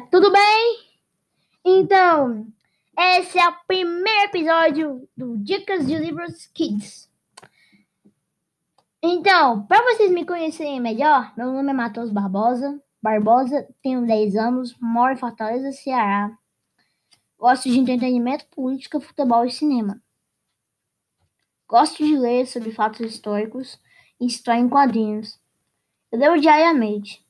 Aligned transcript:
tudo 0.00 0.32
bem? 0.32 0.78
Então, 1.64 2.46
esse 2.98 3.38
é 3.38 3.48
o 3.48 3.54
primeiro 3.66 4.24
episódio 4.24 5.08
do 5.16 5.36
Dicas 5.38 5.86
de 5.86 5.96
Livros 5.96 6.46
Kids. 6.46 7.10
Então, 9.02 9.66
para 9.66 9.82
vocês 9.82 10.10
me 10.10 10.24
conhecerem 10.24 10.80
melhor, 10.80 11.32
meu 11.36 11.52
nome 11.52 11.70
é 11.70 11.74
Matheus 11.74 12.10
Barbosa. 12.10 12.80
Barbosa, 13.02 13.66
tenho 13.82 14.06
10 14.06 14.36
anos, 14.36 14.76
moro 14.80 15.12
em 15.12 15.16
Fortaleza, 15.16 15.72
Ceará. 15.72 16.36
Gosto 17.36 17.68
de 17.68 17.78
entretenimento, 17.78 18.46
política, 18.46 19.00
futebol 19.00 19.44
e 19.44 19.50
cinema. 19.50 20.00
Gosto 21.68 22.04
de 22.04 22.16
ler 22.16 22.46
sobre 22.46 22.70
fatos 22.70 23.00
históricos 23.00 23.80
e 24.20 24.26
história 24.26 24.60
em 24.60 24.68
quadrinhos. 24.68 25.40
Eu 26.12 26.18
leio 26.18 26.40
diariamente. 26.40 27.26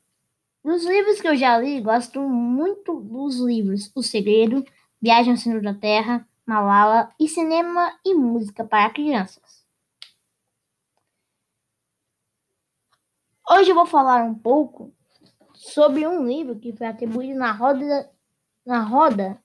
Dos 0.65 0.85
livros 0.85 1.21
que 1.21 1.27
eu 1.27 1.37
já 1.37 1.59
li, 1.59 1.81
gosto 1.81 2.21
muito 2.21 3.01
dos 3.01 3.41
livros 3.41 3.91
O 3.97 4.03
Segredo, 4.03 4.65
Viagem 5.01 5.33
ao 5.33 5.37
Centro 5.37 5.61
da 5.61 5.75
Terra, 5.75 6.25
Malala 6.47 7.13
e 7.19 7.27
Cinema 7.27 7.99
e 8.05 8.15
Música 8.15 8.65
para 8.65 8.89
Crianças. 8.91 9.67
Hoje 13.51 13.73
eu 13.73 13.75
vou 13.75 13.87
falar 13.87 14.23
um 14.23 14.37
pouco 14.37 14.95
sobre 15.53 16.07
um 16.07 16.25
livro 16.25 16.57
que 16.57 16.73
foi 16.73 16.87
atribuído 16.87 17.37
na 17.37 17.51
roda, 17.51 18.09
na 18.65 18.85
roda 18.85 19.43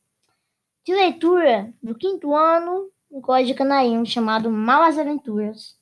de 0.86 0.94
leitura 0.94 1.74
do 1.82 1.96
quinto 1.96 2.36
ano 2.36 2.92
do 3.10 3.22
Colégio 3.22 3.56
Canarinho, 3.56 4.06
chamado 4.06 4.52
Malas 4.52 5.00
Aventuras. 5.00 5.80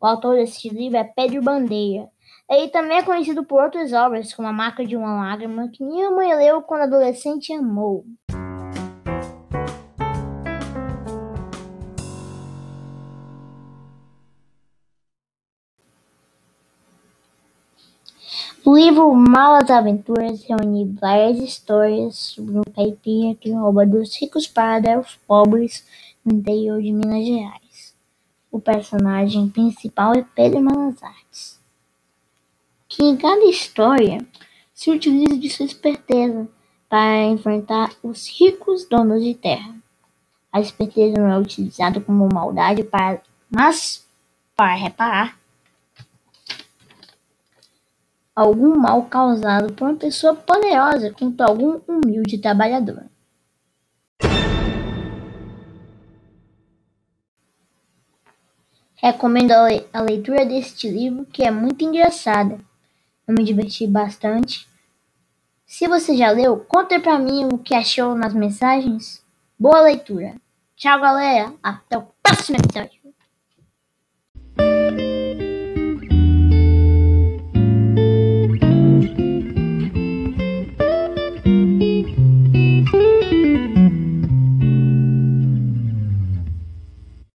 O 0.00 0.06
autor 0.06 0.36
desse 0.36 0.68
livro 0.68 0.96
é 0.96 1.02
Pedro 1.02 1.42
Bandeira 1.42 2.08
ele 2.50 2.68
também 2.68 2.98
é 2.98 3.02
conhecido 3.02 3.44
por 3.44 3.62
outras 3.62 3.92
obras, 3.92 4.34
como 4.34 4.48
A 4.48 4.52
Marca 4.52 4.84
de 4.84 4.96
uma 4.96 5.14
Lágrima, 5.14 5.68
que 5.68 5.84
minha 5.84 6.10
mãe 6.10 6.34
leu 6.34 6.60
quando 6.60 6.82
adolescente 6.82 7.52
amou. 7.52 8.04
O 18.66 18.76
livro 18.76 19.14
Malas 19.14 19.70
Aventuras 19.70 20.44
reúne 20.44 20.84
várias 21.00 21.38
histórias 21.38 22.16
sobre 22.16 22.58
um 22.58 22.62
caipira 22.74 23.34
que 23.36 23.52
rouba 23.52 23.86
dos 23.86 24.20
ricos 24.20 24.46
para 24.48 24.80
dar 24.80 24.96
aos 24.96 25.16
pobres 25.26 25.86
no 26.24 26.34
interior 26.34 26.82
de 26.82 26.92
Minas 26.92 27.24
Gerais. 27.24 27.94
O 28.50 28.60
personagem 28.60 29.48
principal 29.48 30.12
é 30.14 30.24
Pedro 30.34 30.60
Malazartes 30.60 31.59
que 32.90 33.04
em 33.04 33.16
cada 33.16 33.44
história 33.44 34.18
se 34.74 34.90
utiliza 34.90 35.38
de 35.38 35.48
sua 35.48 35.64
esperteza 35.64 36.48
para 36.88 37.22
enfrentar 37.26 37.92
os 38.02 38.26
ricos 38.28 38.84
donos 38.88 39.22
de 39.22 39.32
terra. 39.32 39.76
A 40.52 40.60
esperteza 40.60 41.16
não 41.16 41.28
é 41.28 41.38
utilizada 41.38 42.00
como 42.00 42.28
maldade, 42.30 42.82
para, 42.82 43.22
mas 43.48 44.04
para 44.56 44.74
reparar 44.74 45.38
algum 48.34 48.76
mal 48.76 49.04
causado 49.04 49.72
por 49.72 49.88
uma 49.88 49.96
pessoa 49.96 50.34
poderosa 50.34 51.12
contra 51.12 51.46
algum 51.46 51.80
humilde 51.86 52.38
trabalhador. 52.38 53.04
Recomendo 58.96 59.52
a 59.92 60.00
leitura 60.00 60.44
deste 60.44 60.90
livro, 60.90 61.24
que 61.26 61.44
é 61.44 61.50
muito 61.50 61.84
engraçada. 61.84 62.58
Eu 63.26 63.34
me 63.34 63.44
diverti 63.44 63.86
bastante. 63.86 64.68
Se 65.66 65.86
você 65.86 66.16
já 66.16 66.30
leu, 66.30 66.58
conta 66.58 66.98
pra 66.98 67.18
mim 67.18 67.48
o 67.52 67.58
que 67.58 67.74
achou 67.74 68.14
nas 68.14 68.34
mensagens. 68.34 69.24
Boa 69.58 69.80
leitura. 69.82 70.34
Tchau, 70.76 71.00
galera. 71.00 71.54
Até 71.62 71.98
o 71.98 72.06
próximo 72.22 72.58
episódio. 72.58 72.99